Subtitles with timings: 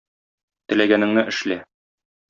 [0.73, 1.63] Теләгәнеңне эшлә.